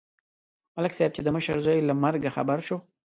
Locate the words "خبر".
2.37-2.57